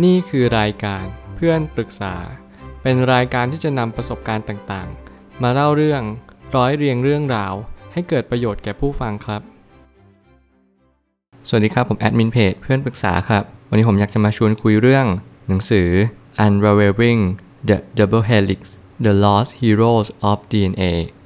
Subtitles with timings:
[0.00, 1.04] นี่คือรายการ
[1.36, 2.14] เพื่อนปรึกษา
[2.82, 6.02] เป็นรายการที่จะนำประสบการณ์ต่างๆ มาเล่าเรื่อง
[6.56, 7.54] ร้อยเรียงเรื่องราว
[7.92, 9.42] ให้เกิดประโยชน์แก่ผู้ฟังครับ
[11.48, 15.06] สวัสดีครับผมแอดมินเพจเพื่อนปรึกษาครับ วันนี้ผมอยากจะมาชวนคุยเรื่อง
[15.48, 15.88] หนังสือ
[16.44, 17.22] Unraveling
[17.68, 18.60] the Double Helix
[19.04, 20.82] The Lost Heroes of DNA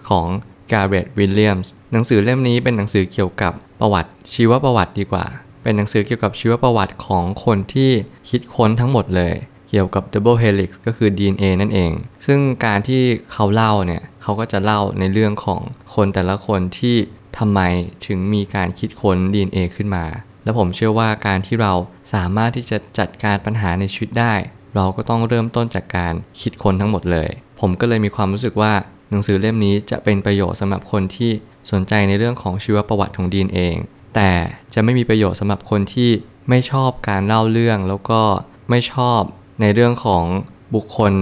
[0.09, 0.29] ของ
[0.71, 5.27] Garrett Williams หนังสือเล่มนี้เป็นหนังสือเกี่ยวกับประวัติชีวประวัติดีกว่า
[5.67, 7.91] เป็นหนังสือเกี่ยวกับชีวประวัติของคนที่
[8.31, 9.35] คิดค้นทั้งหมดเลย
[9.71, 11.93] เกี่ยวกับ Double Helix ก็คือ DNA นั่นเอง
[12.27, 13.03] ซึ่งการที่
[13.33, 15.61] เขาเล่าเนี่ยเขาก็จะเล่าในเรื่องของ
[15.95, 16.97] คนแต่ละคนที่
[17.39, 17.61] ทำไม
[18.07, 20.05] ถึงมีการคิดค้น DNA ขึ้นมา
[20.45, 21.73] และผมเชื่อว่าการที่เรา
[22.15, 24.35] สามารถที่จะจัดการปัญหาในชีวิตได้
[24.75, 28.73] เราก็ต้องเริ่มต้นจากการคิดค้นทั้งหมดเลย ผมก็เลยมีความรู้สึกว่า
[29.11, 31.31] หนังสือเล่มนี้จะเป็นประโยชน์สำหรับคนที่
[31.71, 33.59] สนใจในเรื่องของชีวประวัติของ DNA
[34.17, 34.33] แต่
[34.75, 36.11] จะไม่มีประโยชน์สำหรับคนที่
[36.49, 38.23] ไม่ชอบการเล่าเรื่อง แล้วก็
[38.71, 39.21] ไม่ชอบ
[39.61, 40.25] ในเรื่องของ
[40.75, 41.13] บุคคล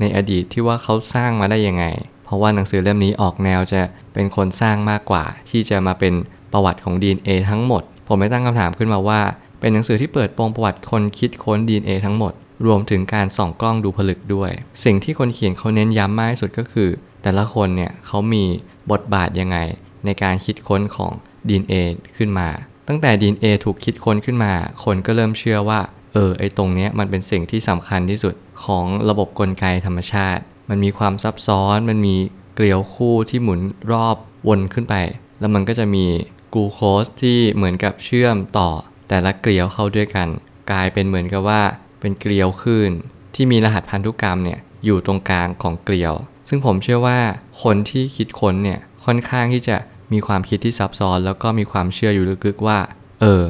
[0.00, 1.84] ในอดีตที่ว่าเขาสร้างมาได้ยังไง
[2.24, 3.82] เพราะว่าหนังสือเล่มนี้ออกแนวจะ
[4.12, 6.14] เป็นคนสร้างมากกว่า ที่จะมาเป็น
[6.52, 9.20] ประวัติของ DNA ทั้งหมด ผมไม่ตั้งคำถามขึ้นมาว่า
[9.60, 12.32] เป็นหนังสือที่เปิดโปงประวัติคนคิดค้น DNA ทั้งหมด
[12.66, 14.50] รวมถึงการส่องกล้องดูผลึกด้วย
[14.84, 16.88] สิ่งที่คนเขียนเขาเน้นย้ำมากที่สุดก็คือ
[17.22, 18.44] แต่ละคนเนี่ยเขามี
[18.90, 19.58] บทบาทยังไง
[20.04, 21.12] ในการคิดค้นของ
[21.48, 21.74] DNA
[22.16, 22.48] ขึ้นมา
[22.88, 24.52] ตั้งแต่ DNA ถูกคิดค้นขึ้นมา
[24.84, 25.80] คนก็เริ่มเชื่อว่า
[26.12, 32.16] เออ ไอตรงเนี้ยมันเป็นสิ่งที่สำคัญที่สุดของระบบกลไกธรรมชาติ มันมีความซับซ้อน มันมี
[32.54, 33.60] เกลียวคู่ที่หมุน
[33.92, 34.16] รอบ
[34.48, 34.94] วนขึ้นไป
[35.40, 36.06] แล้วมันก็จะมี
[36.54, 38.70] กลูโคสที่เหมือนกับเชื่อมต่อ
[39.08, 40.28] แต่ละเกลียวเข้าด้วยกัน
[40.70, 41.62] กลายเป็นเหมือนกับว่า
[42.00, 42.92] เป็นเกลียวคลื่น
[43.34, 46.14] ที่มีรหัสพันธุกรรมเนี่ยอยู่ตรงกลางของเกลียว
[46.48, 47.18] ซึ่งผมเชื่อว่า
[47.62, 49.76] คนที่คิดค้นเนี่ยค่อนข้างที่จะ
[50.12, 52.78] มีความคิดที่ซับซ้อน แล้วก็มีความเชื่ออยู่ลึกๆว่า
[53.20, 53.42] เออ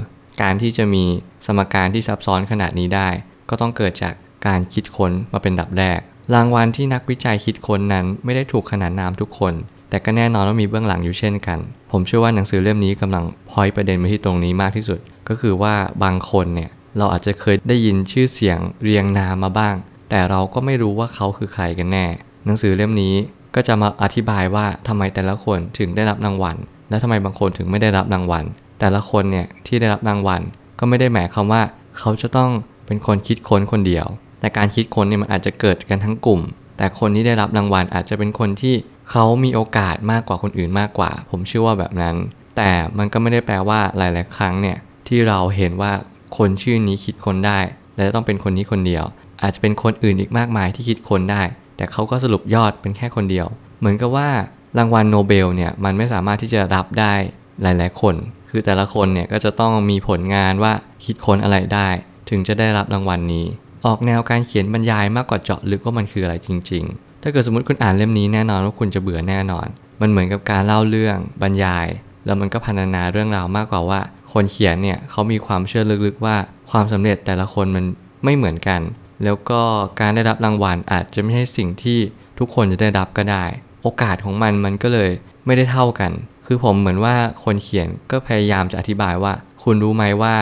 [0.42, 1.04] การที่จะมี
[1.46, 3.08] สมการที่ซับซ้อนขนาดนี้ได้
[3.48, 4.14] ก็ต้องเกิดจาก
[4.46, 6.00] การคิดค้นมาเป็นดับแรก
[6.34, 9.54] รางวัลที่นักวิจัยคิดค้นนั้นไม่ได้ถูกขนานนามทุกคน
[9.90, 11.58] แต่ก็แน่นอนว่ามีเบื้องหลังอยู่เช่นกัน
[11.92, 14.98] ผมเชื่อว่าหนังสือเล่มนี้กำลังพอยประเด็นมาที่ตรงนี้มากที่สุด
[15.28, 19.74] ก็คือว่าบางคนเนี่ยเราอาจจะเคยได้ยินชื่อเสียงเรียงนามมาบ้าง
[20.10, 22.06] แต่เราก็ไม่รู้ว่าเขาคือใครกันแน่
[22.46, 23.14] หนังสือเล่มนี้
[23.54, 26.56] ก็จะมาอธิบายว่าทำไมแต่ละคนถึงได้รับรางวัล
[26.88, 28.44] และทำไมบางคนถึงไม่ได้รับรางวัล
[28.80, 30.40] แต่ละคนเนี่ยที่ได้รับรางวัล
[30.78, 31.62] ก็ไม่ได้หมายความว่า
[31.98, 32.50] เขาจะต้อง
[32.86, 34.06] เป็นคนคิดค้นคนเดียว
[34.40, 36.40] แต่การคิดค้นเนี่ยมันอาจจะเกิดกันทั้งกลุ่ม
[36.76, 38.74] แต่คนที่ได้รับรางวัลอาจจะเป็นคนที่
[39.10, 42.16] เขามีโอกาสมากกว่าคนอื่นมากกว่า ผมเชื่อว่าแบบนั้น
[42.56, 44.76] แต่มันก็ไม่ได้แปลว่าหลาย ๆ ครั้งเนี่ย
[45.08, 45.92] ที่เราเห็นว่า
[46.38, 47.58] คนชื่อนี้คิดค้นได้
[47.96, 49.04] และต้องเป็นคนนี้คนเดียว
[49.42, 51.42] อาจจะเป็นคนอื่นอีกมากมายที่คิดค้นได้
[51.76, 53.46] แต่เขาก็สรุปยอดเป็นแค่คนเดียว
[53.80, 54.28] เหมือนกับว่า
[54.78, 57.12] รางวัลโนเบลเนี่ยมันไม่สามารถที่จะรับได้
[57.62, 58.14] หลาย ๆ คน
[58.50, 60.72] คือแต่ละคนเนี่ยก็จะต้องมีผลงานว่า
[61.04, 61.88] คิดค้นอะไรได้
[62.30, 63.46] ถึงจะได้รับรางวัลนนี้
[63.86, 69.66] ออกแนวการเขียนบรรยายมากกว่าเจาะลึกว่ามันคืออะไรจริง ๆ ถ้าเกิดสมมติคุณอ่านเล่มนี้แน่นอนว่าคุณจะเบื่อแน่นอน
[70.00, 71.86] มันเหมือนกับการเล่าเรื่องบรรยาย
[72.26, 74.00] แล้วมันก็พันนาเรื่องราวมากกว่าว่า
[74.32, 76.36] คนเขียนเนี่ยเขามีความเชื่อลึกๆว่า
[76.70, 77.84] ความสำเร็จแต่ละคนมัน
[78.24, 78.80] ไม่เหมือนกัน
[79.24, 79.60] แล้วก็
[80.00, 81.98] การได้รับรางวัลอาจจะไม่ใช่สิ่งที่
[82.38, 83.44] ทุกคนจะได้รับก็ได้
[83.82, 85.10] โอกาสของมันมันก็เลย
[85.46, 86.12] ไม่ได้เท่ากัน
[86.46, 90.34] คือผมเหมือนว่าคนเขียนก็พยายามจะอธิบายว่า คุณรู้ไหมว่า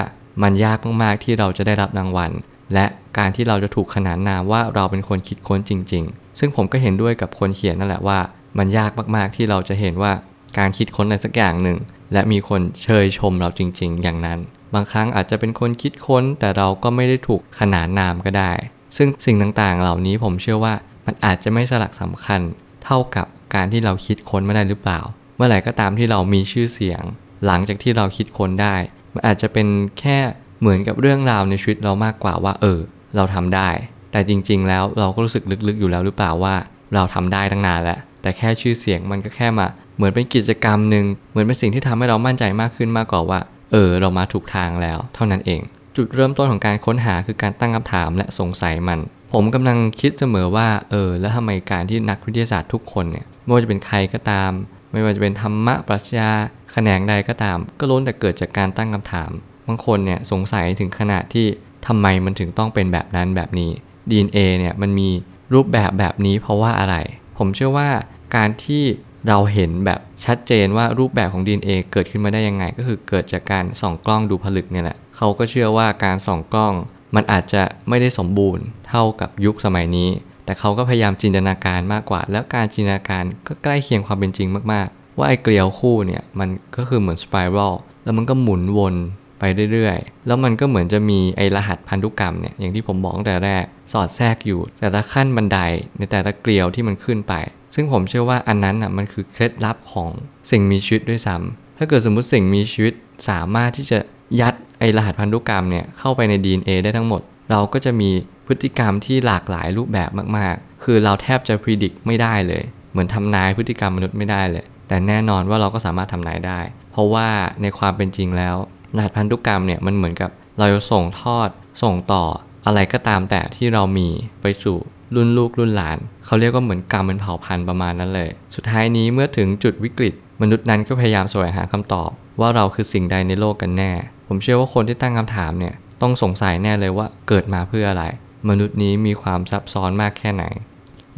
[0.43, 2.31] มันยากมากๆที่เราจะได้รับรางวัล
[2.75, 2.87] และ
[3.19, 8.19] การที่เราจะถูกขนานนามว่าเราเป็นคนคิดค้นจริง ๆ ซึ่งผมก็เห็นด้วยกับคนเขียนนั่นแหละว่า
[8.59, 10.13] มันยากมากๆที่เราจะเห็นว่า
[10.59, 11.79] การคิดค้นอะไรสักอย่างหนึ่ง
[12.13, 14.39] และมีคนเชยชมเราจริง ๆ อย่างนั้น
[14.75, 18.53] บางครั้งอาจจะเป็นคนคิดค้น แต่เราก็ไม่ได้ถูกขนานนามก็ได้
[18.97, 20.75] ซึ่งสิ่งต่างๆ เหล่านี้ผมเชื่อว่า
[21.07, 22.41] มันอาจจะไม่สลักสำคัญ
[22.85, 25.01] เท่ากับการที่เราคิดค้นไม่ได้หรือเปล่า
[25.37, 27.03] เมื่อไหร่ก็ตามที่เรามีชื่อเสียง
[27.47, 28.75] หลังจากที่เราคิดค้นได้
[29.15, 29.67] มันอาจจะเป็น
[30.01, 30.19] แค่
[30.61, 32.81] เหมือนกับเรื่องราวในชีวิตเรามากกว่าว่า เออ
[33.17, 33.71] เราทำได้
[34.13, 36.55] แต่จริง ๆ แล้วเราก็รู้สึกลึกๆอยู่แล้วหรือเปล่าว่า
[36.95, 39.67] เราทำได้ตั้งนานแล้วแต่แค่ชื่อเสียงมันก็แค่มา
[39.97, 43.41] เหมือนเป็นกิจกรรมหนึ่งเหมือนเป็นสิ่งที่ทำให้เรามั่นใจมากขึ้นมากกว่าว่า
[43.73, 45.61] เออเรามาถูกทางแล้ว เท่านั้นเอง
[45.97, 48.99] จุดเริ่มต้นของการค้นหาคือการตั้งคำถามและสงสัยมัน
[49.33, 54.51] ผมกำลังคิดเสมอว่าเออแล้วทำไมการที่นักวิทยาศาสตร์ทุกคนเนี่ยไม่ว่าจะเป็นใครก็ตาม
[54.93, 56.31] ไม่ว่าจะเป็นธรรมะปรัชญา
[56.73, 59.31] แขนงใดก็ตาม ก็ล้วนแต่เกิดจากการตั้งคำถาม
[59.67, 61.47] บางคนเนี่ยสงสัยถึงขนาดที่
[61.87, 63.71] ทำไมมันถึงต้องเป็นแบบนั้นแบบนี้
[64.11, 65.09] DNA เนี่ยมันมี
[65.55, 66.97] รูปแบบแบบนี้เพราะว่าอะไร
[67.39, 67.89] ผมเชื่อว่า
[68.37, 68.85] การที่
[69.29, 76.75] เราเห็นแบบชัดเจนว่ารูปแบบของ DNA เกิดขึ้นมาได้ยังไง ก็คือเกิดจากการส่องกล้องดูผลึกเนี่ยแหละเขาก็เชื่อว่าการส่องกล้อง
[77.15, 80.09] มันอาจจะไม่ได้สมบูรณ์เท่ากับยุคสมัยนี้
[80.45, 87.75] แต่เขาก็พยายามจินตนาการมากกว่า แล้วการจินตนาการก็ใกล้เคียงความเป็นจริงมากๆ ว่าไอ้เกลียวคู่เนี่ยมันก็คือเหมือนสไปรัล
[88.05, 88.95] แล้วมันก็หมุนวน
[89.39, 95.59] ไปเรื่อยๆ แล้วมันก็เหมือนจะมีไอรหัสพันธุกรรมเนี่ยอย่างที่ผมบอกตั้งแต่แรก สอดแทรกอยู่ แต่ละขั้นบันได
[95.99, 97.35] ในแต่ละเกลียวที่มันขึ้นไป
[97.75, 100.11] ซึ่งผมเชื่อว่าอันนั้นอะมันคือเคล็ดลับของ
[100.51, 102.95] สิ่งมีชีวิตด้วยซ้ำถ้าเกิดสมมุติสิ่งมีชีวิต
[103.29, 103.99] สามารถที่จะ
[104.41, 107.21] ยัดไอรหัสพันธุกรรมเนี่ยเข้าไปใน DNA ได้ทั้งหมด
[107.51, 108.11] เราก็จะมี
[108.47, 116.61] พฤติกรรมที่หลากหลายรูปแบบมากๆ คือเราแทบจะพิจิตรไม่ได้เลย เหมือนทำนายพฤติกรรมมนุษย์ไม่ได้เลย แต่แน่นอนว่าเราก็สามารถทำนายได้
[116.93, 117.29] เพราะว่า
[117.63, 118.57] ในความเป็นจริงแล้ว
[118.97, 121.49] รหัสพันธุกรรมเนี่ยมันเหมือนกับเราจะส่งทอด
[121.83, 122.25] ส่งต่อ
[122.67, 124.09] อะไรก็ตามแต่ที่เรามี
[124.41, 124.79] ไปสู่
[125.15, 132.11] รุ่นลูกรุ่นหลาน เขาเรียกว่าเหมือนกรรมเป็นเผ่าพันธุ์ประมาณนั้นเลย สุดท้ายนี้เมื่อถึงจุดวิกฤต มนุษย์นั้นก็พยายามแสวงหาคำตอบ
[132.41, 133.93] ว่าเราคือสิ่งใดในโลกกันแน่
[134.29, 138.05] ผมเชื่อว่าคนที่ตั้งคำถามเนี่ยต้องสงสัยแน่เลยว่าเกิดมาเพื่ออะไร
[138.49, 140.45] มนุษย์นี้มีความซับซ้อนมากแค่ไหน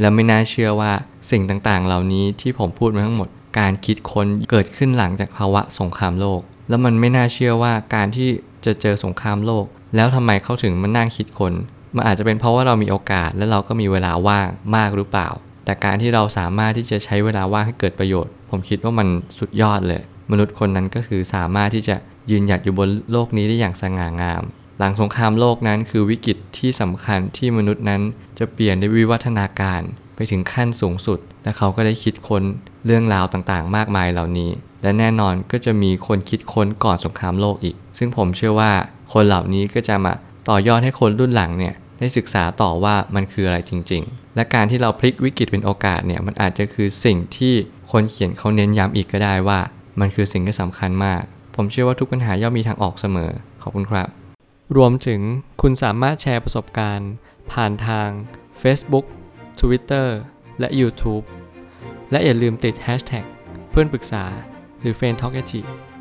[0.00, 0.92] และไม่น่าเชื่อว่า
[1.30, 3.28] สิ่งต่างๆ เหล่านี้ที่ผมพูดมาทั้งหมด
[3.58, 8.28] การคิดค้นเกิดขึ้นหลังจากภาวะสงครามโลก แล้วมันไม่น่าเชื่อว่าการที่
[8.64, 9.64] จะเจอสงครามโลก
[9.96, 11.52] แล้วทำไมเขาถึงมานั่งคิดค้น
[11.96, 15.28] มันอาจจะเป็นเพราะว่าเรามีโอกาสและเราก็มีเวลาว่างมากหรือเปล่า
[15.64, 19.08] แต่การที่เราสามารถที่จะใช้เวลาว่างให้เกิดประโยชน์ ผมคิดว่ามัน
[19.38, 21.96] สุดยอดเลย มนุษย์คนนั้นก็คือสามารถที่จะ
[22.30, 24.42] ยืนหยัดอยู่บนโลกนี้ได้อย่างสง่างาม
[24.78, 28.02] หลังสงครามโลกนั้นคือวิกฤตที่สำคัญที่มนุษย์นั้น
[28.38, 29.80] จะเปลี่ยนในวิวัฒนาการ
[30.16, 32.42] ไปถึงขั้นสูงสุด และเขาก็ได้คิดค้น
[32.86, 34.50] เรื่องราวต่างๆ มากมายเหล่านี้
[34.82, 38.72] และแน่นอนก็จะมีคนคิดค้นก่อนสงครามโลกอีก ซึ่งผมเชื่อว่า
[39.12, 40.12] คนเหล่านี้ก็จะมา
[40.48, 47.54] ต่อยอดให้คนรุ่นหลังเนี่ย ได้ศึกษาต่อว่ามันคืออะไรจริง ๆ และการที่เราพลิกวิกฤตเป็นโอกาสเนี่ยมันอาจจะคือสิ่งที่
[47.92, 49.60] คนเขียนเขาเน้นย้ำอีกก็ได้ว่า
[50.00, 51.22] มันคือสิ่งที่สำคัญมาก
[51.56, 53.30] ผมเชื่อว่าทุกปัญหาย่อมมีทางออกเสมอ
[53.62, 54.08] ขอบคุณครับ
[54.76, 55.20] รวมถึง
[55.62, 57.10] คุณสามารถแชร์ประสบการณ์
[57.52, 58.08] ผ่านทาง
[58.62, 59.06] Facebook
[59.60, 60.08] Twitter
[60.60, 61.24] และ YouTube
[62.10, 63.24] และอย่าลืมติด Hashtag
[63.70, 64.24] เพื่อนปรึกษา
[64.80, 65.34] หรือ f r ร e n d t a l k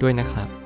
[0.01, 0.60] ด้วยนะครับ